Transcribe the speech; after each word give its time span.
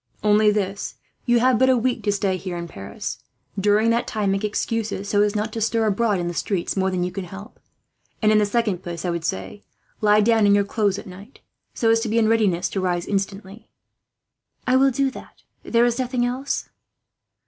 "Only 0.23 0.49
this. 0.49 0.95
You 1.27 1.39
have 1.41 1.59
but 1.59 1.69
a 1.69 1.77
week 1.77 2.01
to 2.05 2.11
stay 2.11 2.35
here 2.35 2.57
in 2.57 2.67
Paris. 2.67 3.19
During 3.59 3.91
that 3.91 4.07
time, 4.07 4.31
make 4.31 4.43
excuses 4.43 5.07
so 5.07 5.21
as 5.21 5.35
not 5.35 5.53
to 5.53 5.61
stir 5.61 5.85
abroad 5.85 6.17
in 6.19 6.27
the 6.27 6.33
streets 6.33 6.75
more 6.75 6.89
than 6.89 7.03
you 7.03 7.11
can 7.11 7.25
help; 7.25 7.59
and 8.19 8.31
in 8.31 8.39
the 8.39 8.47
second 8.47 8.81
place 8.81 9.05
I 9.05 9.11
would 9.11 9.23
say, 9.23 9.61
lie 10.01 10.21
down 10.21 10.47
in 10.47 10.55
your 10.55 10.63
clothes 10.63 10.97
at 10.97 11.05
night, 11.05 11.41
so 11.75 11.91
as 11.91 11.99
to 11.99 12.09
be 12.09 12.17
in 12.17 12.27
readiness 12.27 12.67
to 12.69 12.81
rise, 12.81 13.05
instantly." 13.05 13.69
"I 14.65 14.75
will 14.75 14.89
do 14.89 15.11
that," 15.11 15.33
she 15.35 15.43
said. 15.65 15.73
"There 15.73 15.85
is 15.85 15.99
nothing 15.99 16.25
else?" 16.25 16.67